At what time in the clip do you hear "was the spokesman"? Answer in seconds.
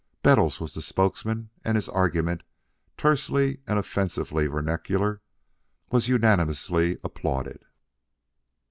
0.59-1.51